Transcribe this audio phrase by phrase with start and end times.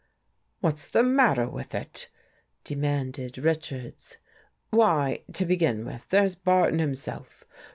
[0.61, 2.09] "What's the matter with it?"
[2.63, 4.17] demanded Rich ards."
[4.71, 7.43] Why, to begin with, there's Barton himself.